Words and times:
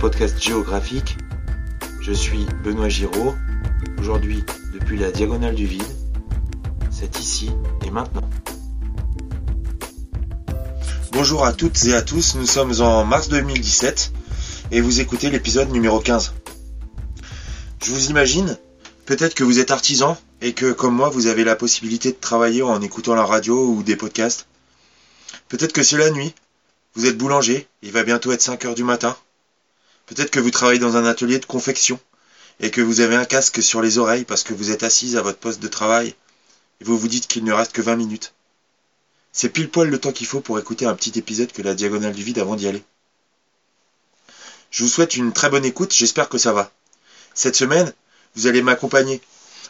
Podcast 0.00 0.42
géographique. 0.42 1.16
Je 2.00 2.12
suis 2.12 2.46
Benoît 2.62 2.88
Giraud. 2.88 3.34
Aujourd'hui, 3.98 4.44
depuis 4.74 4.98
la 4.98 5.10
diagonale 5.10 5.54
du 5.54 5.66
vide, 5.66 5.86
c'est 6.90 7.18
ici 7.18 7.50
et 7.84 7.90
maintenant. 7.90 8.28
Bonjour 11.12 11.46
à 11.46 11.52
toutes 11.52 11.82
et 11.86 11.94
à 11.94 12.02
tous, 12.02 12.34
nous 12.34 12.46
sommes 12.46 12.80
en 12.80 13.04
mars 13.04 13.28
2017 13.28 14.12
et 14.70 14.80
vous 14.82 15.00
écoutez 15.00 15.30
l'épisode 15.30 15.70
numéro 15.70 15.98
15. 15.98 16.34
Je 17.82 17.90
vous 17.90 18.10
imagine, 18.10 18.58
peut-être 19.06 19.34
que 19.34 19.44
vous 19.44 19.60
êtes 19.60 19.70
artisan 19.70 20.18
et 20.42 20.52
que 20.52 20.72
comme 20.72 20.94
moi 20.94 21.08
vous 21.08 21.26
avez 21.26 21.44
la 21.44 21.56
possibilité 21.56 22.12
de 22.12 22.18
travailler 22.20 22.62
en 22.62 22.82
écoutant 22.82 23.14
la 23.14 23.24
radio 23.24 23.66
ou 23.66 23.82
des 23.82 23.96
podcasts. 23.96 24.46
Peut-être 25.48 25.72
que 25.72 25.82
c'est 25.82 25.98
la 25.98 26.10
nuit, 26.10 26.34
vous 26.94 27.06
êtes 27.06 27.16
boulanger, 27.16 27.66
il 27.82 27.92
va 27.92 28.02
bientôt 28.02 28.32
être 28.32 28.42
5 28.42 28.64
heures 28.66 28.74
du 28.74 28.84
matin. 28.84 29.16
Peut-être 30.06 30.30
que 30.30 30.40
vous 30.40 30.50
travaillez 30.50 30.78
dans 30.78 30.96
un 30.96 31.04
atelier 31.04 31.38
de 31.38 31.46
confection 31.46 31.98
et 32.60 32.70
que 32.70 32.80
vous 32.80 33.00
avez 33.00 33.16
un 33.16 33.24
casque 33.24 33.62
sur 33.62 33.82
les 33.82 33.98
oreilles 33.98 34.24
parce 34.24 34.42
que 34.42 34.54
vous 34.54 34.70
êtes 34.70 34.82
assise 34.82 35.16
à 35.16 35.22
votre 35.22 35.38
poste 35.38 35.60
de 35.60 35.68
travail 35.68 36.14
et 36.80 36.84
vous 36.84 36.98
vous 36.98 37.08
dites 37.08 37.26
qu'il 37.26 37.44
ne 37.44 37.52
reste 37.52 37.72
que 37.72 37.82
20 37.82 37.96
minutes. 37.96 38.32
C'est 39.32 39.50
pile 39.50 39.68
poil 39.68 39.90
le 39.90 39.98
temps 39.98 40.12
qu'il 40.12 40.26
faut 40.26 40.40
pour 40.40 40.58
écouter 40.58 40.86
un 40.86 40.94
petit 40.94 41.18
épisode 41.18 41.52
que 41.52 41.62
la 41.62 41.74
diagonale 41.74 42.14
du 42.14 42.22
vide 42.22 42.38
avant 42.38 42.56
d'y 42.56 42.68
aller. 42.68 42.82
Je 44.70 44.82
vous 44.82 44.88
souhaite 44.88 45.16
une 45.16 45.32
très 45.32 45.50
bonne 45.50 45.64
écoute, 45.64 45.92
j'espère 45.92 46.28
que 46.28 46.38
ça 46.38 46.52
va. 46.52 46.70
Cette 47.34 47.56
semaine, 47.56 47.92
vous 48.34 48.46
allez 48.46 48.62
m'accompagner. 48.62 49.20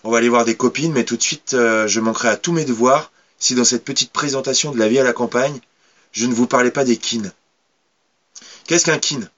On 0.04 0.10
va 0.10 0.18
aller 0.18 0.28
voir 0.28 0.44
des 0.44 0.56
copines, 0.56 0.92
mais 0.92 1.04
tout 1.04 1.16
de 1.16 1.22
suite, 1.22 1.54
euh, 1.54 1.88
je 1.88 2.00
manquerai 2.00 2.28
à 2.28 2.36
tous 2.36 2.52
mes 2.52 2.64
devoirs 2.64 3.10
si 3.38 3.54
dans 3.54 3.64
cette 3.64 3.84
petite 3.84 4.12
présentation 4.12 4.70
de 4.70 4.78
la 4.78 4.88
vie 4.88 4.98
à 4.98 5.04
la 5.04 5.12
campagne, 5.12 5.60
je 6.12 6.26
ne 6.26 6.34
vous 6.34 6.46
parlais 6.46 6.70
pas 6.70 6.84
des 6.84 6.96
kines. 6.96 7.32
Qu'est-ce 8.66 8.84
qu'un 8.84 8.98
kin? 8.98 9.28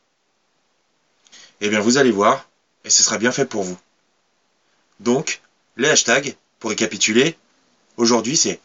Eh 1.60 1.68
bien, 1.68 1.80
vous 1.80 1.98
allez 1.98 2.12
voir, 2.12 2.48
et 2.84 2.90
ce 2.90 3.02
sera 3.02 3.18
bien 3.18 3.32
fait 3.32 3.44
pour 3.44 3.62
vous. 3.64 3.76
Donc, 5.00 5.40
les 5.76 5.88
hashtags, 5.88 6.36
pour 6.60 6.70
récapituler, 6.70 7.36
aujourd'hui 7.96 8.36
c'est 8.36 8.60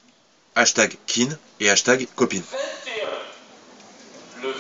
hashtag 0.55 0.97
kin 1.08 1.30
et 1.59 1.69
hashtag 1.69 2.08
copine. 2.16 2.44
21. 4.35 4.44
Le 4.44 4.52
21. 4.52 4.53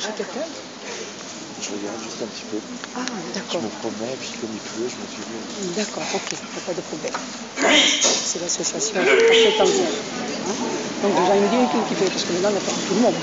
J'ai 0.00 0.12
quelqu'un 0.16 0.46
Je 1.60 1.68
regarde 1.70 2.02
juste 2.02 2.22
un 2.22 2.26
petit 2.26 2.44
peu. 2.50 2.56
Ah, 2.96 3.00
Je 3.28 3.34
d'accord. 3.34 3.62
me 3.62 3.68
promets, 3.68 4.16
puis 4.18 4.30
comme 4.40 4.50
il 4.52 4.60
pleut, 4.60 4.88
je 4.88 4.96
me 4.96 5.06
suis 5.06 5.22
dit... 5.22 5.74
D'accord, 5.76 6.02
ok, 6.14 6.34
pas 6.66 6.74
de 6.74 6.80
problème. 6.80 7.12
8. 7.58 8.02
C'est 8.02 8.40
l'association 8.40 9.00
Le. 9.00 9.10
Hein 10.48 10.81
Donc 11.02 11.18
déjà, 11.18 11.34
il 11.34 11.42
me 11.42 11.48
dit 11.48 11.56
un 11.56 11.66
qui 11.66 11.94
fait, 11.98 12.06
parce 12.06 12.22
que 12.22 12.32
maintenant, 12.32 12.50
on 12.52 12.56
a 12.56 12.62
peur 12.62 12.74
de 12.74 12.86
tout 12.86 12.94
le 12.94 13.00
monde. 13.00 13.14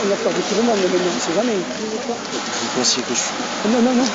On 0.00 0.12
a 0.12 0.16
peur 0.16 0.32
de 0.32 0.40
tout 0.40 0.54
le 0.56 0.62
monde, 0.62 0.78
mais 0.80 0.88
maintenant, 0.88 1.12
on 1.12 1.14
ne 1.14 1.20
sait 1.20 1.36
jamais. 1.36 1.58
Vous 1.60 2.72
pensiez 2.74 3.02
que 3.02 3.12
je 3.12 3.20
suis... 3.20 3.36
Non, 3.68 3.82
non, 3.82 3.92
non. 3.92 4.08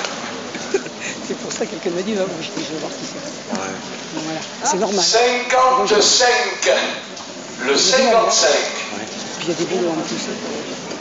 c'est 1.28 1.38
pour 1.38 1.52
ça 1.52 1.66
que 1.66 1.72
quelqu'un 1.72 1.92
me 1.92 2.02
dit, 2.02 2.14
non, 2.14 2.26
je 2.42 2.50
dis, 2.50 2.66
je 2.66 2.74
vais 2.74 2.80
voir 2.82 2.92
qui 2.98 3.06
c'est. 3.06 3.22
Ouais. 3.54 3.78
Voilà, 4.26 4.42
c'est 4.66 4.78
normal. 4.78 5.06
55. 5.06 6.74
Le 7.68 7.78
55. 7.78 8.50
Puis 9.38 9.46
il 9.46 9.50
y 9.50 9.52
a 9.52 9.54
des 9.54 9.66
boulots 9.66 9.92
en 9.92 10.02
plus. 10.02 10.26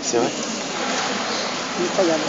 C'est 0.02 0.18
vrai 0.18 0.28
Incroyable. 1.80 2.22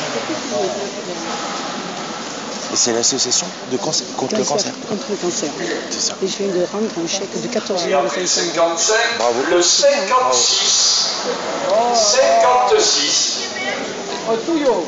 Et 2.72 2.76
c'est 2.76 2.94
l'association 2.94 3.48
de 3.72 3.78
cancer, 3.78 4.06
contre 4.16 4.36
le 4.36 4.44
cancer. 4.44 4.72
Contre 4.88 5.06
le 5.10 5.16
cancer. 5.16 5.50
C'est 5.90 6.00
ça. 6.02 6.14
Et 6.24 6.28
je 6.28 6.38
viens 6.44 6.54
de 6.54 6.66
rendre 6.72 6.86
un 7.04 7.08
chèque 7.08 7.42
de 7.42 7.48
14 7.48 7.84
Et 7.88 7.94
euros. 7.94 8.06
après 8.06 8.26
55. 8.28 8.96
Bravo. 9.18 9.42
Le 9.50 9.62
56. 9.62 11.10
56. 11.94 13.40
Oh, 14.30 14.36
touillot 14.46 14.88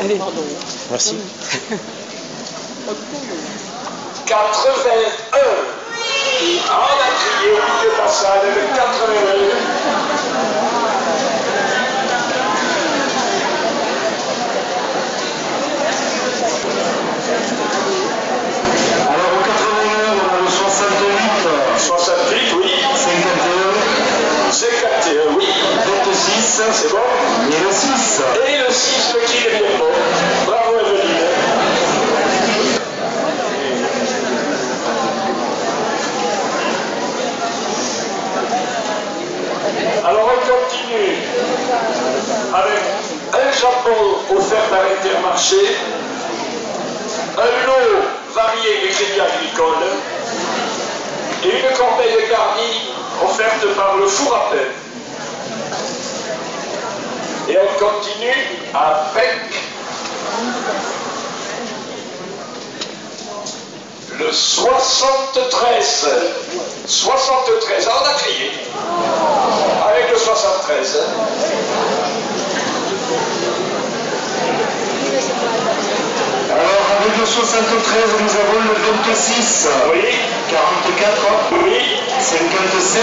Allez. 0.00 0.20
Merci. 0.90 1.16
81. 4.26 5.74
Ah, 6.68 6.88
on 6.90 6.98
a 6.98 7.10
crié 7.14 7.52
au 7.52 7.54
milieu 7.54 7.90
de 7.92 7.98
la 8.02 8.08
salle, 8.08 8.46
le 8.54 8.62
81. 8.74 10.34
Alors 19.06 19.30
au 19.32 19.42
81, 19.44 20.14
on 20.14 20.28
a 20.28 20.40
le 20.40 20.48
68, 21.78 22.50
68, 22.50 22.54
oui. 22.56 22.70
51, 22.94 24.52
51, 24.52 25.36
oui. 25.36 25.46
26 26.06 26.62
C'est 26.72 26.90
bon 26.90 26.98
et 27.50 27.64
le 27.64 27.70
6. 27.72 28.22
Et 28.46 28.58
le 28.58 28.72
6, 28.72 29.14
le 29.14 29.20
qui 29.26 29.46
est 29.46 29.50
bien 29.50 29.78
bon. 29.78 29.84
Bravo 30.46 30.78
Evelyne. 30.80 31.24
Alors 40.06 40.30
on 40.32 40.40
continue 40.40 41.16
avec 42.54 42.82
un 43.32 43.52
jambon 43.52 44.38
offert 44.38 44.62
par 44.70 44.80
Intermarché, 44.98 45.56
un 47.38 47.66
lot 47.66 48.02
varié 48.34 48.70
du 48.82 48.88
crédit 48.94 49.20
agricole 49.20 49.82
et 51.44 51.48
une 51.48 51.76
corbeille 51.76 52.28
garnie 52.30 52.90
offerte 53.22 53.66
par 53.76 53.96
le 53.96 54.06
four 54.06 54.34
à 54.34 54.50
pain. 54.50 54.70
Et 57.48 57.58
on 57.58 57.78
continue 57.78 58.58
avec 58.72 59.62
le 64.18 64.32
73. 64.32 66.08
73, 66.86 67.88
ah, 67.88 67.92
on 68.00 68.08
a 68.08 68.14
crié. 68.14 68.50
Avec 69.86 70.10
le 70.10 70.16
73. 70.16 70.98
Alors 77.24 77.32
avec 77.32 77.40
le 77.40 77.46
73, 77.46 78.20
nous 78.20 78.32
avons 78.36 78.60
le 78.68 78.74
26, 79.08 79.68
Oui, 79.92 80.04
44, 80.50 81.64
oui, 81.64 81.80
57 82.20 83.02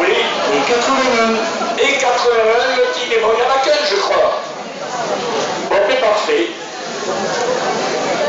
oui. 0.00 0.08
et 0.08 0.72
81. 0.72 1.34
Et 1.76 1.98
81, 1.98 2.76
le 2.76 2.82
petit 2.92 3.12
est 3.12 3.20
bon, 3.20 3.28
il 3.36 3.40
y 3.40 3.44
en 3.44 3.52
a 3.52 3.58
qu'un, 3.62 3.84
je 3.90 3.96
crois. 3.96 4.40
Bon, 5.68 5.76
mais 5.86 5.96
parfait. 5.96 6.46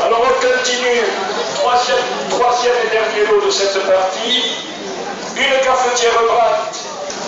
Alors 0.05 0.23
on 0.27 0.33
continue. 0.45 1.07
Troisième, 1.55 2.05
troisième 2.29 2.75
et 2.85 2.91
dernier 2.91 3.31
lot 3.31 3.45
de 3.45 3.51
cette 3.51 3.79
partie. 3.87 4.43
Une 5.37 5.61
cafetière 5.63 6.19
brate 6.27 6.75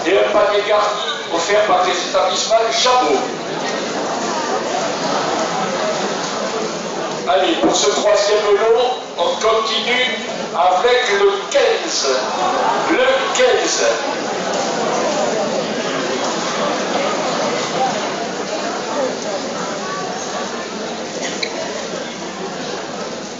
et 0.06 0.18
un 0.20 0.30
panier 0.34 0.64
garni 0.68 1.12
offert 1.34 1.62
par 1.66 1.86
les 1.86 1.94
établissements 2.10 2.58
Chabot. 2.72 3.20
Allez, 7.34 7.56
pour 7.62 7.74
ce 7.74 7.90
troisième 7.92 8.44
lot, 8.60 8.92
on 9.18 9.36
continue 9.36 10.18
avec 10.54 11.14
le 11.18 11.32
15. 11.50 12.08
Le 12.92 13.08
15. 13.38 13.86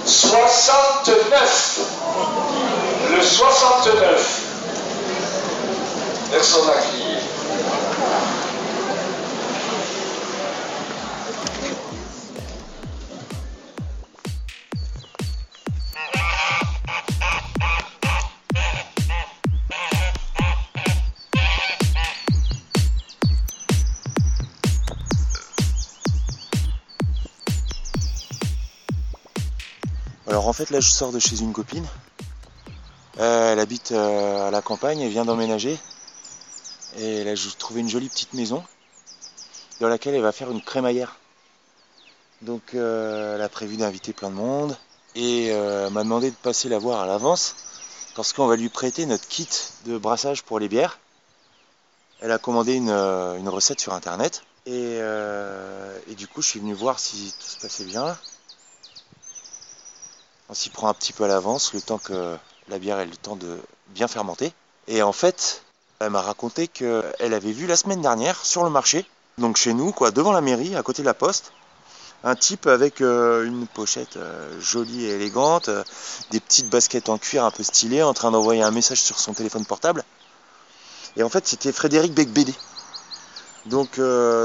Soixante-neuf. 0.06 1.80
Le 3.10 3.22
69. 3.22 4.42
Personne 6.32 6.66
n'a 6.68 7.01
fait 30.66 30.74
là 30.74 30.80
je 30.80 30.90
sors 30.90 31.12
de 31.12 31.20
chez 31.20 31.40
une 31.40 31.54
copine. 31.54 31.86
Euh, 33.20 33.54
elle 33.54 33.60
habite 33.60 33.92
euh, 33.92 34.48
à 34.48 34.52
la 34.52 34.62
campagne, 34.62 35.02
elle 35.02 35.10
vient 35.10 35.26
d'emménager. 35.26 35.78
Et 36.98 37.28
a 37.28 37.36
juste 37.36 37.58
trouvé 37.58 37.80
une 37.80 37.90
jolie 37.90 38.10
petite 38.10 38.34
maison 38.34 38.64
dans 39.80 39.88
laquelle 39.88 40.14
elle 40.14 40.22
va 40.22 40.32
faire 40.32 40.52
une 40.52 40.62
crémaillère. 40.62 41.16
Donc 42.42 42.74
euh, 42.74 43.36
elle 43.36 43.42
a 43.42 43.50
prévu 43.50 43.78
d'inviter 43.78 44.14
plein 44.14 44.30
de 44.30 44.36
monde 44.36 44.78
et 45.16 45.52
m'a 45.92 46.04
demandé 46.04 46.30
de 46.30 46.36
passer 46.36 46.70
la 46.70 46.78
voir 46.78 47.02
à 47.02 47.06
l'avance 47.06 47.56
parce 48.16 48.34
qu'on 48.34 48.48
va 48.48 48.56
lui 48.56 48.70
prêter 48.70 49.06
notre 49.06 49.28
kit 49.28 49.50
de 49.86 49.98
brassage 49.98 50.44
pour 50.44 50.60
les 50.60 50.68
bières. 50.68 51.00
Elle 52.20 52.32
a 52.32 52.38
commandé 52.38 52.76
une, 52.76 52.92
une 52.92 53.50
recette 53.50 53.80
sur 53.80 53.94
internet. 53.94 54.44
Et, 54.66 55.00
et 56.08 56.16
du 56.16 56.28
coup, 56.28 56.42
je 56.42 56.48
suis 56.48 56.60
venu 56.60 56.74
voir 56.74 57.00
si 57.00 57.34
tout 57.40 57.48
se 57.48 57.58
passait 57.60 57.86
bien. 57.86 58.18
On 60.52 60.54
s'y 60.54 60.70
prend 60.70 60.90
un 60.90 60.94
petit 60.94 61.14
peu 61.14 61.24
à 61.24 61.28
l'avance, 61.30 61.74
le 61.74 61.80
temps 61.80 61.98
que 61.98 62.36
la 62.68 62.78
bière 62.78 63.00
ait 63.00 63.06
le 63.06 63.16
temps 63.16 63.38
de 63.38 63.58
bien 63.92 64.10
fermenter. 64.10 64.52
Et 64.90 65.02
en 65.02 65.14
fait, 65.14 65.64
elle 66.02 66.10
m'a 66.10 66.22
raconté 66.22 66.68
qu'elle 66.68 67.34
avait 67.34 67.54
vu 67.54 67.68
la 67.68 67.78
semaine 67.78 68.02
dernière 68.02 68.44
sur 68.44 68.66
le 68.66 68.70
marché, 68.70 69.06
donc 69.38 69.56
chez 69.56 69.74
nous, 69.74 69.94
quoi, 69.94 70.12
devant 70.12 70.34
la 70.34 70.42
mairie, 70.42 70.76
à 70.76 70.84
côté 70.84 71.04
de 71.04 71.08
la 71.08 71.14
poste, 71.14 71.54
un 72.26 72.36
type 72.36 72.68
avec 72.68 73.00
euh, 73.00 73.46
une 73.46 73.66
pochette 73.66 74.18
euh, 74.18 74.60
jolie 74.60 75.06
et 75.06 75.12
élégante, 75.12 75.70
euh, 75.70 75.86
des 76.32 76.42
petites 76.42 76.70
baskets 76.70 77.08
en 77.08 77.18
cuir 77.18 77.46
un 77.46 77.52
peu 77.52 77.64
stylées, 77.64 78.04
en 78.04 78.14
train 78.14 78.32
d'envoyer 78.32 78.62
un 78.62 78.72
message 78.72 79.02
sur 79.02 79.20
son 79.20 79.34
téléphone 79.34 79.64
portable. 79.64 80.04
Et 81.16 81.24
en 81.24 81.30
fait, 81.30 81.48
c'était 81.48 81.72
Frédéric 81.72 82.14
Becbédé. 82.14 82.54
Donc, 83.68 83.92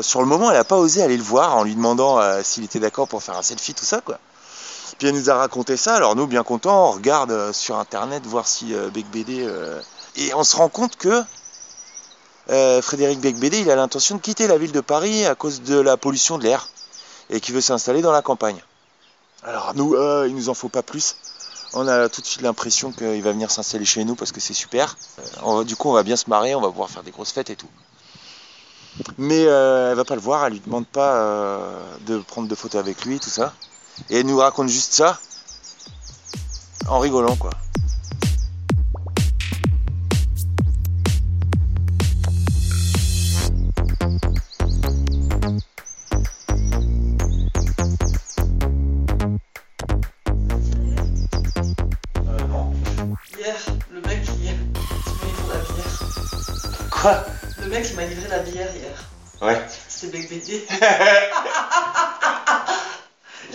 sur 0.02 0.20
le 0.20 0.26
moment, 0.26 0.50
elle 0.50 0.56
n'a 0.56 0.64
pas 0.64 0.76
osé 0.76 1.02
aller 1.02 1.16
le 1.16 1.22
voir 1.22 1.56
en 1.56 1.64
lui 1.64 1.74
demandant 1.74 2.20
s'il 2.44 2.64
était 2.64 2.80
d'accord 2.80 3.08
pour 3.08 3.22
faire 3.22 3.36
un 3.36 3.42
selfie, 3.42 3.72
tout 3.72 3.84
ça, 3.84 4.02
quoi. 4.02 4.18
Puis 4.98 5.08
elle 5.08 5.14
nous 5.14 5.28
a 5.30 5.34
raconté 5.34 5.76
ça. 5.76 5.94
Alors 5.94 6.16
nous, 6.16 6.26
bien 6.26 6.42
contents, 6.42 6.88
on 6.88 6.92
regarde 6.92 7.30
euh, 7.30 7.52
sur 7.52 7.78
internet 7.78 8.24
voir 8.26 8.46
si 8.46 8.74
euh, 8.74 8.88
Becbédé. 8.90 9.42
euh, 9.44 9.80
Et 10.16 10.32
on 10.34 10.44
se 10.44 10.56
rend 10.56 10.68
compte 10.68 10.96
que 10.96 11.22
Frédéric 12.48 13.20
Becbédé, 13.20 13.60
il 13.60 13.70
a 13.70 13.76
l'intention 13.76 14.14
de 14.16 14.20
quitter 14.20 14.46
la 14.46 14.56
ville 14.56 14.70
de 14.72 14.80
Paris 14.80 15.26
à 15.26 15.34
cause 15.34 15.62
de 15.62 15.78
la 15.78 15.96
pollution 15.96 16.38
de 16.38 16.44
l'air 16.44 16.68
et 17.28 17.40
qui 17.40 17.50
veut 17.50 17.60
s'installer 17.60 18.02
dans 18.02 18.12
la 18.12 18.22
campagne. 18.22 18.62
Alors 19.42 19.72
nous, 19.74 19.94
euh, 19.94 20.26
il 20.28 20.34
nous 20.34 20.48
en 20.48 20.54
faut 20.54 20.68
pas 20.68 20.82
plus. 20.82 21.16
On 21.74 21.88
a 21.88 22.08
tout 22.08 22.20
de 22.20 22.26
suite 22.26 22.42
l'impression 22.42 22.92
qu'il 22.92 23.20
va 23.22 23.32
venir 23.32 23.50
s'installer 23.50 23.84
chez 23.84 24.04
nous 24.04 24.14
parce 24.14 24.30
que 24.30 24.40
c'est 24.40 24.54
super. 24.54 24.96
Du 25.66 25.74
coup, 25.74 25.90
on 25.90 25.92
va 25.92 26.04
bien 26.04 26.16
se 26.16 26.30
marrer, 26.30 26.54
on 26.54 26.60
va 26.60 26.68
pouvoir 26.68 26.88
faire 26.88 27.02
des 27.02 27.10
grosses 27.10 27.32
fêtes 27.32 27.50
et 27.50 27.56
tout. 27.56 27.68
Mais 29.18 29.42
elle 29.42 29.96
va 29.96 30.04
pas 30.04 30.14
le 30.14 30.20
voir, 30.20 30.46
elle 30.46 30.54
lui 30.54 30.60
demande 30.60 30.86
pas 30.86 31.20
de 32.06 32.18
prendre 32.18 32.46
de 32.48 32.54
photos 32.54 32.78
avec 32.80 33.04
lui, 33.04 33.18
tout 33.18 33.28
ça. 33.28 33.52
Et 34.10 34.20
elle 34.20 34.26
nous 34.26 34.38
raconte 34.38 34.68
juste 34.68 34.92
ça 34.92 35.18
en 36.88 36.98
rigolant, 37.00 37.36
quoi. 37.36 37.50
Hier, 53.38 53.56
le 53.90 54.00
mec 54.02 54.20
il, 54.28 54.44
il 54.44 54.52
m'a 54.52 55.26
livré 55.26 55.46
la 55.52 55.58
bière. 55.74 56.90
Quoi? 56.90 57.24
Le 57.60 57.66
mec 57.68 57.86
il 57.90 57.96
m'a 57.96 58.04
livré 58.04 58.28
la 58.28 58.38
bière 58.38 58.74
hier. 58.74 59.04
Ouais. 59.42 59.60
C'était 59.88 60.18
Bec 60.18 60.28
BD. 60.30 60.66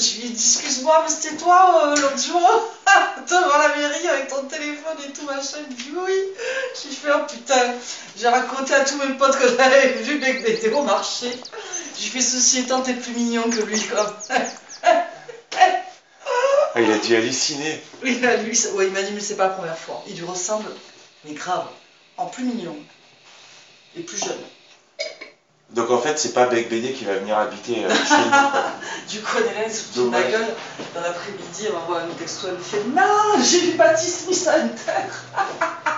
Je 0.01 0.17
lui 0.17 0.25
ai 0.25 0.29
dit 0.29 0.43
excuse-moi 0.57 1.03
mais 1.03 1.09
c'était 1.13 1.37
toi 1.37 1.83
euh, 1.91 1.95
l'autre 1.95 2.17
jour 2.17 2.71
devant 3.29 3.57
la 3.59 3.75
mairie 3.75 4.07
avec 4.07 4.27
ton 4.29 4.43
téléphone 4.45 4.97
et 5.07 5.11
tout 5.13 5.25
machin. 5.25 5.57
Il 5.59 5.67
me 5.67 5.73
dit 5.73 5.91
oui. 5.95 6.13
J'ai 6.81 6.89
fait 6.89 7.09
oh 7.15 7.21
putain. 7.29 7.73
J'ai 8.17 8.27
raconté 8.27 8.73
à 8.73 8.81
tous 8.83 8.97
mes 8.97 9.13
potes 9.13 9.37
que 9.37 9.47
j'avais 9.47 9.93
vu 10.01 10.17
Bec 10.17 10.43
BD 10.43 10.69
au 10.73 10.81
marché. 10.81 11.31
J'ai 11.99 12.09
fait 12.09 12.21
ceci 12.21 12.59
étant 12.59 12.81
t'es 12.81 12.95
plus 12.95 13.13
mignon 13.13 13.49
que 13.49 13.61
lui 13.61 13.79
quoi. 13.81 14.17
Ah, 16.73 16.79
il 16.81 16.89
a 16.91 16.97
dû 16.97 17.15
halluciner. 17.15 17.81
Lui, 18.01 18.55
ça- 18.55 18.71
ouais, 18.71 18.85
il 18.87 18.91
m'a 18.93 19.01
dit, 19.01 19.11
mais 19.13 19.19
c'est 19.19 19.35
pas 19.35 19.47
la 19.47 19.53
première 19.53 19.77
fois. 19.77 20.01
Il 20.07 20.15
lui 20.15 20.23
ressemble, 20.23 20.71
mais 21.25 21.33
grave, 21.33 21.65
en 22.17 22.25
plus 22.27 22.43
mignon 22.45 22.77
et 23.97 24.01
plus 24.01 24.17
jeune. 24.17 24.39
Donc 25.73 25.89
en 25.89 25.97
fait, 25.99 26.19
c'est 26.19 26.33
pas 26.33 26.45
Bec 26.47 26.69
BD 26.69 26.91
qui 26.91 27.05
va 27.05 27.15
venir 27.15 27.37
habiter 27.37 27.85
euh, 27.85 27.89
chez 27.89 28.17
nous. 28.17 28.31
Du 29.09 29.21
coup, 29.21 29.37
elle 29.37 29.43
est 29.43 29.53
là, 29.53 29.61
elle 29.65 29.71
se 29.71 29.83
fout 29.83 30.05
de 30.05 30.09
ma 30.09 30.21
gueule. 30.21 30.53
Dans 30.93 31.01
l'après-midi, 31.01 31.65
elle 31.65 31.73
m'envoie 31.73 32.01
un 32.01 32.13
texto, 32.17 32.47
elle 32.47 32.55
me 32.55 32.59
fait 32.59 32.83
Non, 32.93 33.41
j'ai 33.41 33.59
vu 33.59 33.77
Baptiste 33.77 34.25
Smith 34.25 34.49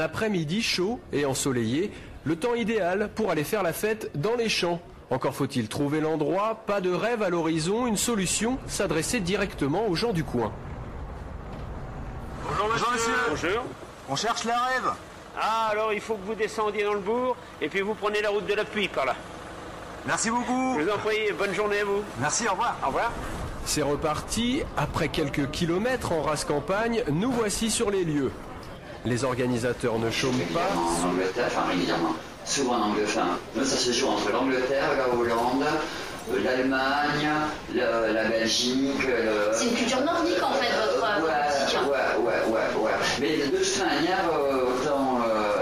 après-midi 0.00 0.62
chaud 0.62 1.00
et 1.12 1.24
ensoleillé, 1.24 1.92
le 2.24 2.36
temps 2.36 2.54
idéal 2.54 3.10
pour 3.14 3.30
aller 3.30 3.44
faire 3.44 3.62
la 3.62 3.72
fête 3.72 4.10
dans 4.14 4.36
les 4.36 4.48
champs. 4.48 4.80
Encore 5.10 5.34
faut-il 5.34 5.68
trouver 5.68 6.00
l'endroit, 6.00 6.62
pas 6.66 6.80
de 6.80 6.90
rêve 6.90 7.22
à 7.22 7.30
l'horizon, 7.30 7.86
une 7.86 7.96
solution, 7.96 8.58
s'adresser 8.66 9.20
directement 9.20 9.86
aux 9.86 9.94
gens 9.94 10.12
du 10.12 10.22
coin. 10.22 10.52
Bonjour 12.44 12.90
monsieur. 12.92 13.12
Bonjour. 13.28 13.64
On 14.08 14.16
cherche 14.16 14.44
la 14.44 14.58
rêve. 14.58 14.92
Ah, 15.40 15.68
alors 15.70 15.92
il 15.92 16.00
faut 16.00 16.14
que 16.14 16.26
vous 16.26 16.34
descendiez 16.34 16.84
dans 16.84 16.94
le 16.94 17.00
bourg 17.00 17.36
et 17.60 17.68
puis 17.68 17.80
vous 17.80 17.94
prenez 17.94 18.20
la 18.20 18.30
route 18.30 18.46
de 18.46 18.54
la 18.54 18.64
pluie 18.64 18.88
par 18.88 19.06
là. 19.06 19.14
Merci 20.06 20.30
beaucoup. 20.30 20.76
Je 20.78 20.84
vous 20.84 20.90
en 20.90 20.98
prie, 20.98 21.32
bonne 21.38 21.54
journée 21.54 21.80
à 21.80 21.84
vous. 21.84 22.02
Merci, 22.20 22.46
au 22.48 22.52
revoir. 22.52 22.76
Au 22.82 22.86
revoir. 22.86 23.12
C'est 23.64 23.82
reparti, 23.82 24.62
après 24.76 25.08
quelques 25.08 25.50
kilomètres 25.50 26.12
en 26.12 26.22
race 26.22 26.44
campagne, 26.44 27.04
nous 27.12 27.30
voici 27.30 27.70
sur 27.70 27.90
les 27.90 28.04
lieux. 28.04 28.32
Les 29.06 29.24
organisateurs 29.24 29.98
ne 29.98 30.10
chôment 30.10 30.38
pas, 30.52 30.68
en 30.76 31.08
Angleterre, 31.08 31.46
enfin 31.46 31.66
régulièrement, 31.70 32.14
souvent 32.44 32.74
en 32.74 32.82
Angleterre. 32.90 33.24
Enfin, 33.56 33.64
ça 33.64 33.76
se 33.76 33.92
joue 33.92 34.08
entre 34.08 34.30
l'Angleterre, 34.30 34.84
la 34.98 35.08
Hollande, 35.18 35.64
l'Allemagne, 36.44 37.28
la, 37.74 38.12
la 38.12 38.24
Belgique. 38.28 39.02
le- 39.06 39.52
C'est 39.54 39.64
une 39.68 39.74
culture 39.74 40.00
nordique 40.04 40.42
en 40.42 40.52
fait, 40.52 40.68
votre 40.76 41.02
Euh, 41.02 41.22
ouais, 41.24 41.32
compétition. 41.32 41.80
ouais, 41.88 42.24
ouais, 42.24 42.52
ouais, 42.52 42.84
ouais. 42.84 42.90
Mais 43.20 43.36
de 43.46 43.56
toute 43.56 43.78
manière, 43.78 44.24
euh, 44.34 44.66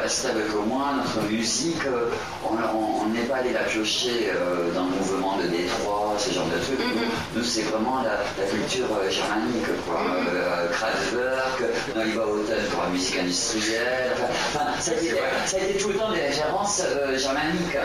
Estelle 0.09 0.43
que 0.51 0.57
moi, 0.57 0.95
notre 0.97 1.29
musique, 1.29 1.85
euh, 1.87 2.09
on 2.43 3.09
n'est 3.11 3.27
pas 3.27 3.37
allé 3.37 3.53
la 3.53 3.65
piocher 3.65 4.31
euh, 4.35 4.73
dans 4.75 4.85
le 4.85 4.97
mouvement 4.97 5.37
de 5.37 5.47
Détroit, 5.49 6.15
ce 6.17 6.33
genre 6.33 6.47
de 6.47 6.59
trucs. 6.65 6.79
Mhm. 6.79 7.09
Nous, 7.37 7.45
c'est 7.45 7.61
vraiment 7.63 8.01
la, 8.03 8.17
la 8.43 8.51
culture 8.51 8.87
euh, 8.91 9.11
germanique, 9.11 9.67
quoi. 9.87 10.01
Euh, 10.33 10.69
Kraftwerk, 10.73 11.63
Noiba 11.95 12.27
Houghton 12.27 12.65
pour 12.71 12.83
la 12.85 12.89
musique 12.89 13.19
industrielle. 13.19 14.13
Enfin, 14.49 14.65
ça, 14.81 14.93
a 14.93 14.95
été, 14.95 15.15
ça 15.45 15.57
a 15.59 15.61
été 15.61 15.79
tout 15.79 15.89
le 15.89 15.95
temps 15.97 16.11
des 16.11 16.23
références 16.23 16.83
euh, 16.87 17.19
germaniques. 17.19 17.77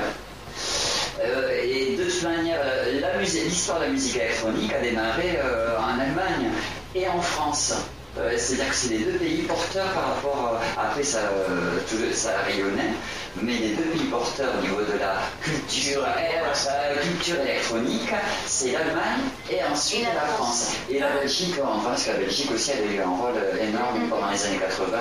Euh, 1.25 1.61
et 1.61 1.97
de 1.97 2.03
toute 2.05 2.23
manière, 2.23 2.59
l'histoire 3.19 3.79
de 3.79 3.83
la 3.83 3.89
musique 3.89 4.15
électronique 4.15 4.71
a 4.71 4.79
démarré 4.79 5.39
euh, 5.43 5.75
en 5.77 5.99
Allemagne 5.99 6.51
et 6.95 7.05
en 7.09 7.19
France. 7.21 7.73
Euh, 8.17 8.31
C'est-à-dire 8.37 8.69
que 8.69 8.75
c'est 8.75 8.89
les 8.89 8.99
deux 8.99 9.17
pays 9.17 9.41
porteurs 9.41 9.91
par 9.91 10.15
rapport. 10.15 10.51
euh, 10.61 10.81
après, 10.81 11.01
ça, 11.03 11.17
euh, 11.17 11.79
tout 11.89 11.97
ça 12.13 12.39
a 12.39 12.43
rayonné, 12.43 12.93
mais 13.41 13.53
les 13.53 13.69
deux 13.69 13.83
pays 13.83 14.05
porteurs 14.05 14.53
au 14.59 14.61
niveau 14.61 14.81
de 14.81 14.99
la 14.99 15.15
culture, 15.41 16.05
euh, 16.05 17.01
culture 17.01 17.41
électronique, 17.41 18.11
c'est 18.45 18.71
l'Allemagne 18.73 19.21
et 19.49 19.63
ensuite 19.63 20.05
la 20.13 20.27
France. 20.27 20.73
Et 20.91 20.99
la 20.99 21.09
Belgique, 21.09 21.55
enfin, 21.63 21.89
parce 21.89 22.03
que 22.03 22.11
la 22.11 22.17
Belgique 22.17 22.51
aussi 22.51 22.71
elle 22.71 22.87
a 22.89 22.93
eu 22.93 23.01
un 23.01 23.09
rôle 23.09 23.41
énorme 23.59 24.07
pendant 24.09 24.29
les 24.29 24.45
années 24.45 24.59
80. 24.59 24.97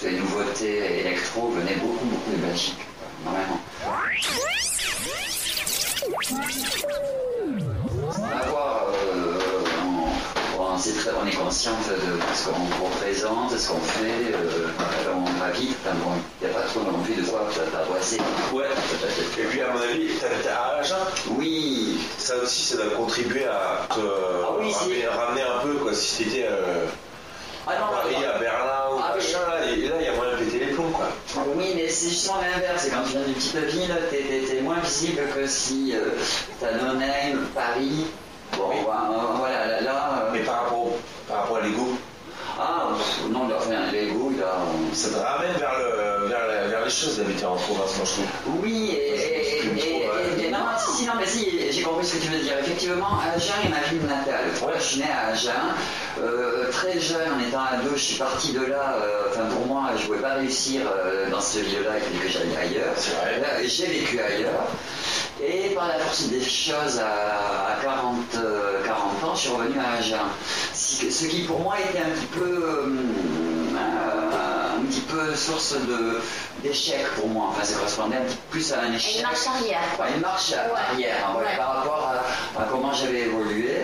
Toutes 0.00 0.10
les 0.10 0.18
nouveautés 0.18 1.00
électro 1.00 1.48
venaient 1.48 1.76
beaucoup, 1.76 2.04
beaucoup 2.04 2.30
de 2.30 2.46
Belgique. 2.46 2.80
Vraiment. 3.24 3.58
De 11.54 12.34
ce 12.34 12.48
qu'on 12.48 12.84
représente, 12.84 13.52
de 13.52 13.58
ce 13.58 13.68
qu'on 13.68 13.78
fait, 13.80 14.34
euh, 14.34 14.66
on 15.14 15.24
va 15.40 15.50
vite, 15.52 15.76
enfin, 15.84 15.94
bon, 16.02 16.10
il 16.40 16.48
n'y 16.48 16.52
a 16.52 16.58
pas 16.58 16.66
trop 16.66 16.80
non 16.80 16.98
plus 16.98 17.14
de 17.14 17.22
t'a 17.22 17.84
boissé. 17.88 18.18
Ouais. 18.52 18.64
Et 19.38 19.42
puis 19.44 19.60
à 19.60 19.68
mon 19.72 19.80
avis, 19.80 20.08
t'as 20.20 20.26
t'as 20.42 20.54
à 20.56 20.80
Agen. 20.80 20.96
Oui, 21.38 22.00
Ça 22.18 22.34
aussi, 22.42 22.64
ça 22.64 22.76
doit 22.82 22.94
contribuer 22.96 23.44
à 23.44 23.86
te 23.88 24.00
Ah 24.00 24.50
oui, 24.58 24.74
ramener, 25.06 25.42
un 25.42 25.60
peu, 25.62 25.74
quoi. 25.74 25.94
Si 25.94 26.24
c'était 26.24 26.48
euh, 26.50 26.86
ah 27.68 27.70
à 27.70 27.78
non, 27.78 27.86
Paris, 27.92 28.14
non, 28.20 28.34
à 28.34 28.38
Berlin 28.38 28.82
ou 28.92 28.98
Ah 28.98 29.14
oui. 29.16 29.22
machin, 29.22 29.38
là, 29.48 29.64
et 29.70 29.76
là, 29.76 29.94
il 30.00 30.06
y 30.06 30.08
a 30.08 30.14
moyen 30.16 30.32
de 30.32 30.44
péter 30.44 30.58
les 30.58 30.72
plombs, 30.72 30.90
quoi. 30.90 31.06
Oui, 31.54 31.72
mais 31.76 31.88
c'est 31.88 32.08
justement 32.08 32.40
l'inverse. 32.42 32.82
C'est 32.82 32.90
quand 32.90 33.04
tu 33.04 33.12
viens 33.12 33.22
d'une 33.22 33.34
petite 33.34 33.56
ville, 33.70 33.96
t'es, 34.10 34.60
moins 34.60 34.80
visible 34.80 35.22
que 35.32 35.46
si 35.46 35.94
euh, 35.94 36.08
t'as 36.60 36.72
No-Name, 36.72 37.46
Paris. 37.54 38.06
Bon, 38.56 38.68
Oui. 38.70 38.76
voilà, 38.84 39.08
voilà, 39.38 39.80
là, 39.80 40.08
euh, 40.26 40.30
Mais 40.32 40.40
par 40.40 40.62
rapport, 40.64 40.86
par 41.28 41.38
rapport 41.38 41.56
à 41.58 41.60
l'ego, 41.62 41.88
ah, 42.58 42.88
non, 43.30 43.48
là, 43.48 43.56
enfin, 43.58 43.90
les 43.92 44.06
goûts, 44.08 44.32
là, 44.38 44.58
on- 44.62 44.94
ça 44.94 45.08
te 45.08 45.16
ramène 45.16 45.52
vers, 45.58 45.72
le, 45.78 46.28
vers, 46.28 46.46
la- 46.46 46.68
vers 46.68 46.84
les 46.84 46.90
choses 46.90 47.16
d'habiter 47.18 47.44
en 47.46 47.56
province, 47.56 47.96
moi, 47.96 48.06
je 48.06 48.12
trouve. 48.12 48.60
Oui, 48.62 48.90
et, 48.92 49.66
et, 49.66 50.06
ouais. 50.06 50.50
non, 50.50 50.58
si, 50.78 50.98
si, 50.98 51.06
non, 51.06 51.12
mais 51.18 51.26
si, 51.26 51.72
j'ai 51.72 51.82
compris 51.82 52.06
ce 52.06 52.16
que 52.16 52.22
tu 52.22 52.28
veux 52.28 52.38
dire. 52.38 52.56
Effectivement, 52.60 53.18
Agen 53.34 53.54
est 53.64 53.68
ma 53.70 53.80
ville 53.88 54.06
natale. 54.06 54.44
Voilà, 54.60 54.78
je 54.78 54.84
suis 54.84 55.00
né 55.00 55.06
à 55.10 55.32
Agen. 55.32 55.50
Euh, 56.22 56.70
très 56.70 57.00
jeune, 57.00 57.32
en 57.36 57.40
étant 57.40 57.58
ado, 57.72 57.90
je 57.94 58.00
suis 58.00 58.18
parti 58.18 58.52
de 58.52 58.64
là. 58.66 58.96
euh, 59.02 59.28
Enfin, 59.30 59.46
pour 59.52 59.66
moi, 59.66 59.90
je 59.96 60.02
ne 60.02 60.06
pouvais 60.06 60.18
pas 60.20 60.34
réussir 60.34 60.82
euh, 60.86 61.28
dans 61.30 61.40
ce 61.40 61.58
ville-là, 61.58 61.90
il 61.96 62.02
fallait 62.02 62.18
que 62.24 62.28
j'aille 62.28 62.56
ailleurs. 62.56 62.94
C'est 62.96 63.14
vrai. 63.16 63.40
Là, 63.40 63.48
J'ai 63.66 63.86
vécu 63.86 64.20
ailleurs. 64.20 64.68
Et 65.42 65.70
par 65.74 65.88
la 65.88 65.98
force 65.98 66.28
des 66.28 66.40
choses, 66.42 67.00
à, 67.00 67.72
à 67.72 67.82
40, 67.82 68.16
euh, 68.36 68.84
40 68.86 69.24
ans, 69.24 69.34
je 69.34 69.40
suis 69.40 69.50
revenu 69.50 69.78
à 69.80 69.98
Agen. 69.98 70.16
Ce 70.72 71.26
qui 71.26 71.42
pour 71.42 71.58
moi 71.60 71.74
était 71.80 71.98
un 71.98 72.10
petit 72.10 72.26
peu, 72.26 72.62
euh, 72.62 72.86
un 74.78 74.84
petit 74.86 75.00
peu 75.00 75.34
source 75.34 75.74
de 75.88 76.20
d'échec 76.62 77.04
pour 77.16 77.28
moi. 77.28 77.46
Enfin, 77.50 77.64
ça 77.64 77.74
correspondait 77.76 78.16
un 78.16 78.20
petit 78.22 78.36
peu 78.36 78.42
plus 78.52 78.72
à 78.72 78.82
un 78.82 78.92
échec. 78.92 79.16
une 79.16 79.22
marche 79.22 79.46
arrière. 79.48 79.80
Enfin, 79.94 80.04
une 80.14 80.20
marche 80.22 80.52
arrière, 80.52 81.16
hein, 81.28 81.36
Ouais. 81.38 81.56
par 81.56 81.74
rapport 81.76 82.12
à, 82.56 82.60
à 82.62 82.64
comment 82.70 82.92
j'avais 82.92 83.22
évolué. 83.22 83.80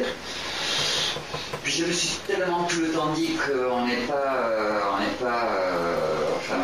Puis 1.62 1.73
je 1.73 1.85
me 1.85 1.92
suis 1.92 2.16
tellement 2.26 2.64
tout 2.64 2.80
le 2.80 2.88
temps 2.90 3.12
dit 3.12 3.33
qu'on 3.37 3.87
n'est 3.87 4.07
pas, 4.07 4.35
euh, 4.37 4.80
on 4.95 5.00
n'est 5.00 5.30
pas, 5.30 5.45
euh, 5.47 5.97
enfin, 6.37 6.54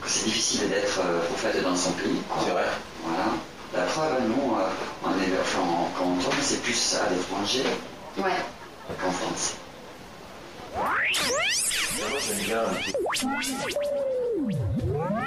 que 0.00 0.08
c'est 0.08 0.24
difficile 0.24 0.68
d'être 0.70 1.00
euh, 1.00 1.20
prophète 1.28 1.62
dans 1.62 1.76
son 1.76 1.90
pays. 1.92 2.22
C'est 2.44 2.52
vrai. 2.52 2.64
Voilà. 3.04 3.24
La 3.72 3.82
preuve, 3.82 4.22
nous, 4.26 4.56
euh, 4.56 4.68
on 5.04 5.10
est, 5.10 5.40
enfin, 5.40 5.60
quand 5.96 6.04
on 6.04 6.16
tourne, 6.16 6.36
c'est 6.42 6.60
plus 6.62 6.96
à 6.96 7.08
l'étranger 7.10 7.62
Ouais. 8.18 8.30
qu'en 9.00 9.10
France. 9.12 9.54
Oui, 14.36 14.56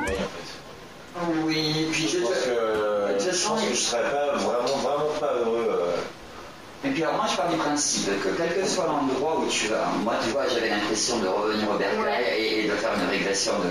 en 0.10 0.14
fait. 0.18 1.42
Oui, 1.46 1.88
puis 1.92 2.08
je, 2.08 2.18
Je 2.18 2.24
pense 2.24 2.34
que 2.40 3.32
je 3.32 3.48
pense 3.48 3.62
que 3.64 3.70
je 3.70 3.76
serais 3.80 4.02
pas 4.12 4.36
vraiment, 4.38 4.78
vraiment 4.78 5.14
pas 5.20 5.34
heureux. 5.36 5.68
euh, 5.70 6.88
Et 6.88 6.90
puis 6.90 7.04
alors 7.04 7.16
moi 7.16 7.26
je 7.32 7.38
pars 7.38 7.50
du 7.50 7.56
principe 7.58 8.08
que 8.22 8.30
quel 8.30 8.56
que 8.62 8.68
soit 8.68 8.88
l'endroit 8.88 9.40
où 9.40 9.48
tu 9.48 9.68
vas, 9.68 9.86
moi 10.04 10.16
tu 10.24 10.32
vois 10.32 10.48
j'avais 10.50 10.70
l'impression 10.70 11.20
de 11.20 11.28
revenir 11.28 11.70
au 11.70 11.80
et, 11.80 12.60
et 12.60 12.68
de 12.68 12.72
faire 12.76 12.92
une 12.96 13.10
régression 13.10 13.54
de 13.60 13.70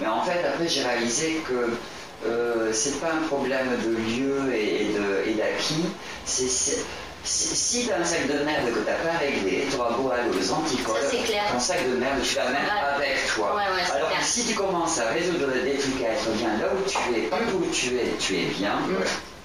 Mais 0.00 0.06
en 0.06 0.22
fait 0.22 0.44
après 0.46 0.68
j'ai 0.68 0.82
réalisé 0.84 1.42
que 1.48 1.70
euh, 2.26 2.72
c'est 2.72 3.00
pas 3.00 3.12
un 3.12 3.26
problème 3.26 3.68
de 3.84 3.90
lieu 3.96 4.54
et, 4.54 4.94
d'acquis, 5.34 5.84
si, 6.24 7.86
t'as 7.88 7.98
un 8.00 8.04
sac 8.04 8.26
de 8.26 8.44
merde 8.44 8.66
que 8.72 8.80
t'as 8.80 8.94
pas 8.94 9.18
réglé, 9.18 9.66
tu 9.70 9.76
auras 9.76 9.92
beau 9.92 10.10
aller 10.10 10.28
aux 10.28 10.54
clair. 11.24 11.42
ton 11.52 11.58
sac 11.60 11.78
de 11.90 11.96
merde 11.96 12.18
tu 12.22 12.36
l'amènes 12.36 12.54
Ouais. 12.64 12.94
avec 12.96 13.26
toi. 13.34 13.56
Ouais, 13.56 13.62
ouais, 13.74 13.90
Alors 13.96 14.08
clair. 14.08 14.20
que 14.20 14.24
si 14.26 14.44
tu 14.46 14.54
commences 14.54 14.98
à 14.98 15.08
résoudre 15.10 15.46
des 15.52 15.74
trucs 15.78 16.02
à 16.04 16.12
être 16.12 16.30
bien 16.36 16.48
là 16.58 16.66
où 16.74 16.88
tu 16.88 16.98
es, 17.18 17.22
pas 17.28 17.38
où 17.54 17.64
tu 17.72 17.96
es, 17.96 18.08
tu 18.18 18.34
es 18.36 18.44
bien, 18.46 18.74
Mm. 18.76 18.96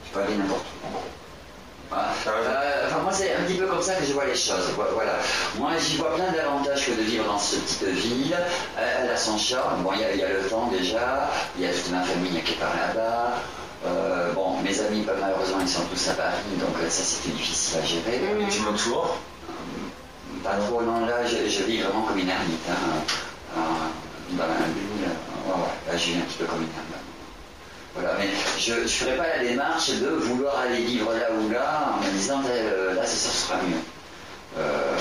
tu 0.06 0.12
peux 0.14 0.20
aller 0.22 0.36
n'importe 0.36 0.66
où. 0.84 0.98
Voilà. 1.90 2.14
C'est 3.20 3.36
un 3.36 3.44
petit 3.44 3.56
peu 3.58 3.68
comme 3.68 3.82
ça 3.82 3.96
que 3.96 4.06
je 4.06 4.14
vois 4.14 4.26
les 4.26 4.36
choses. 4.36 4.70
Vo- 4.78 4.84
Voilà. 4.94 5.16
Moi, 5.58 5.72
j'y 5.78 5.98
vois 5.98 6.16
plein 6.16 6.32
d'avantages 6.32 6.86
que 6.86 6.92
de 6.92 7.02
vivre 7.02 7.26
dans 7.26 7.38
cette 7.38 7.64
petite 7.66 7.84
ville. 7.90 8.34
Euh, 8.78 8.98
elle 9.04 9.10
a 9.10 9.18
son 9.18 9.38
charme. 9.38 9.84
Bon, 9.84 9.92
il 9.94 10.00
y, 10.00 10.04
a- 10.06 10.14
il 10.14 10.20
y 10.20 10.24
a 10.24 10.30
le 10.30 10.48
temps 10.48 10.68
déjà. 10.68 11.30
Il 11.58 11.64
y 11.66 11.68
a 11.68 11.74
toute 11.74 11.92
ma 11.92 12.02
famille 12.04 12.42
qui 12.44 12.54
est 12.54 12.56
par 12.56 12.74
là-bas. 12.76 13.34
Euh, 13.86 14.32
bon, 14.34 14.62
mes 14.62 14.80
amis, 14.80 15.04
bah, 15.06 15.14
malheureusement, 15.20 15.58
ils 15.62 15.68
sont 15.68 15.84
tous 15.92 16.10
à 16.10 16.14
Paris, 16.14 16.36
donc 16.60 16.76
euh, 16.82 16.90
ça, 16.90 17.02
c'était 17.04 17.34
difficile 17.36 17.80
à 17.82 17.86
gérer. 17.86 18.22
Et 18.42 18.50
tu 18.50 18.60
montes 18.62 18.78
souvent 18.80 19.06
Pas 20.44 20.56
trop, 20.68 20.82
non, 20.82 21.06
là, 21.06 21.26
je, 21.26 21.50
je 21.50 21.64
vis 21.64 21.82
vraiment 21.82 22.04
comme 22.04 22.20
une 22.20 22.30
ermite. 22.30 22.60
Hein. 22.70 23.02
Euh, 23.58 23.62
dans 24.38 24.44
la 24.48 24.66
bulle. 24.68 25.08
Ouais, 25.48 25.54
ouais, 25.54 25.92
là, 25.92 25.98
je 25.98 26.06
vis 26.12 26.18
un 26.18 26.22
petit 26.22 26.38
peu 26.40 26.46
comme 26.46 26.62
une 26.62 26.70
ermite. 26.70 27.19
Voilà, 27.96 28.15
mais 28.19 28.29
je 28.60 28.74
ne 28.74 28.88
ferai 28.88 29.17
pas 29.17 29.27
la 29.38 29.43
démarche 29.43 29.89
de 29.89 30.08
vouloir 30.08 30.60
aller 30.60 30.81
vivre 30.84 31.12
là 31.12 31.31
ou 31.34 31.50
là 31.50 31.93
en 31.96 32.05
me 32.05 32.12
disant 32.12 32.41
euh, 32.50 32.93
là, 32.93 33.01
c'est 33.05 33.29
ce 33.29 33.48
sera 33.48 33.55
mieux. 33.58 33.81
Euh, 34.58 34.98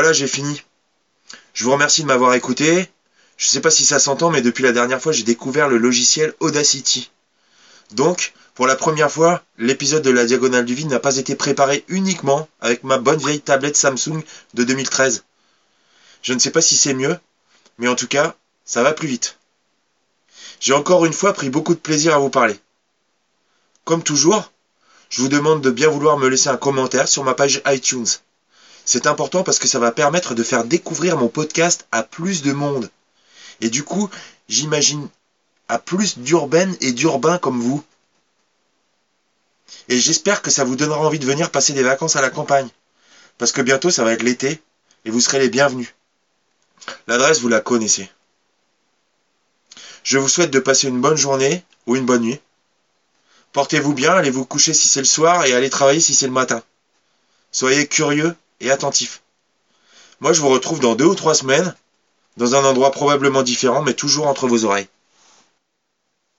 Voilà, 0.00 0.14
j'ai 0.14 0.28
fini. 0.28 0.62
Je 1.52 1.62
vous 1.62 1.72
remercie 1.72 2.00
de 2.00 2.06
m'avoir 2.06 2.32
écouté. 2.32 2.88
Je 3.36 3.48
sais 3.48 3.60
pas 3.60 3.70
si 3.70 3.84
ça 3.84 3.98
s'entend, 3.98 4.30
mais 4.30 4.40
depuis 4.40 4.64
la 4.64 4.72
dernière 4.72 4.98
fois, 4.98 5.12
j'ai 5.12 5.24
découvert 5.24 5.68
le 5.68 5.76
logiciel 5.76 6.32
Audacity. 6.40 7.10
Donc, 7.90 8.32
pour 8.54 8.66
la 8.66 8.76
première 8.76 9.12
fois, 9.12 9.42
l'épisode 9.58 10.02
de 10.02 10.08
la 10.08 10.24
Diagonale 10.24 10.64
du 10.64 10.72
Vide 10.72 10.88
n'a 10.88 11.00
pas 11.00 11.18
été 11.18 11.34
préparé 11.34 11.84
uniquement 11.88 12.48
avec 12.62 12.82
ma 12.82 12.96
bonne 12.96 13.18
vieille 13.18 13.42
tablette 13.42 13.76
Samsung 13.76 14.22
de 14.54 14.64
2013. 14.64 15.22
Je 16.22 16.32
ne 16.32 16.38
sais 16.38 16.50
pas 16.50 16.62
si 16.62 16.78
c'est 16.78 16.94
mieux, 16.94 17.18
mais 17.76 17.88
en 17.88 17.94
tout 17.94 18.08
cas, 18.08 18.36
ça 18.64 18.82
va 18.82 18.94
plus 18.94 19.08
vite. 19.08 19.36
J'ai 20.60 20.72
encore 20.72 21.04
une 21.04 21.12
fois 21.12 21.34
pris 21.34 21.50
beaucoup 21.50 21.74
de 21.74 21.78
plaisir 21.78 22.14
à 22.14 22.18
vous 22.18 22.30
parler. 22.30 22.58
Comme 23.84 24.02
toujours, 24.02 24.50
je 25.10 25.20
vous 25.20 25.28
demande 25.28 25.60
de 25.60 25.70
bien 25.70 25.90
vouloir 25.90 26.16
me 26.16 26.28
laisser 26.28 26.48
un 26.48 26.56
commentaire 26.56 27.06
sur 27.06 27.22
ma 27.22 27.34
page 27.34 27.60
iTunes. 27.66 28.06
C'est 28.92 29.06
important 29.06 29.44
parce 29.44 29.60
que 29.60 29.68
ça 29.68 29.78
va 29.78 29.92
permettre 29.92 30.34
de 30.34 30.42
faire 30.42 30.64
découvrir 30.64 31.16
mon 31.16 31.28
podcast 31.28 31.86
à 31.92 32.02
plus 32.02 32.42
de 32.42 32.50
monde. 32.50 32.90
Et 33.60 33.70
du 33.70 33.84
coup, 33.84 34.10
j'imagine 34.48 35.08
à 35.68 35.78
plus 35.78 36.18
d'urbaines 36.18 36.76
et 36.80 36.90
d'urbains 36.90 37.38
comme 37.38 37.60
vous. 37.60 37.84
Et 39.88 40.00
j'espère 40.00 40.42
que 40.42 40.50
ça 40.50 40.64
vous 40.64 40.74
donnera 40.74 40.98
envie 41.06 41.20
de 41.20 41.24
venir 41.24 41.52
passer 41.52 41.72
des 41.72 41.84
vacances 41.84 42.16
à 42.16 42.20
la 42.20 42.30
campagne. 42.30 42.68
Parce 43.38 43.52
que 43.52 43.62
bientôt 43.62 43.90
ça 43.90 44.02
va 44.02 44.12
être 44.12 44.24
l'été 44.24 44.60
et 45.04 45.10
vous 45.10 45.20
serez 45.20 45.38
les 45.38 45.50
bienvenus. 45.50 45.94
L'adresse 47.06 47.40
vous 47.42 47.48
la 47.48 47.60
connaissez. 47.60 48.10
Je 50.02 50.18
vous 50.18 50.28
souhaite 50.28 50.50
de 50.50 50.58
passer 50.58 50.88
une 50.88 51.00
bonne 51.00 51.16
journée 51.16 51.64
ou 51.86 51.94
une 51.94 52.06
bonne 52.06 52.22
nuit. 52.22 52.40
Portez-vous 53.52 53.94
bien, 53.94 54.14
allez 54.14 54.30
vous 54.30 54.44
coucher 54.44 54.74
si 54.74 54.88
c'est 54.88 54.98
le 54.98 55.06
soir 55.06 55.44
et 55.44 55.52
allez 55.52 55.70
travailler 55.70 56.00
si 56.00 56.12
c'est 56.12 56.26
le 56.26 56.32
matin. 56.32 56.60
Soyez 57.52 57.86
curieux 57.86 58.34
et 58.60 58.70
attentifs. 58.70 59.22
Moi, 60.20 60.32
je 60.32 60.40
vous 60.40 60.48
retrouve 60.48 60.80
dans 60.80 60.94
deux 60.94 61.06
ou 61.06 61.14
trois 61.14 61.34
semaines, 61.34 61.74
dans 62.36 62.54
un 62.54 62.64
endroit 62.64 62.90
probablement 62.90 63.42
différent, 63.42 63.82
mais 63.82 63.94
toujours 63.94 64.26
entre 64.26 64.46
vos 64.46 64.64
oreilles. 64.64 64.88